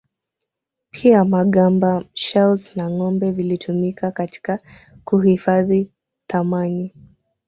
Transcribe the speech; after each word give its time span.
Pia 0.91 1.25
magamba 1.25 2.03
shells 2.13 2.75
na 2.75 2.89
ngombe 2.89 3.31
vilitumika 3.31 4.11
katika 4.11 4.59
kuhifadhi 5.03 5.91
thamani 6.27 6.93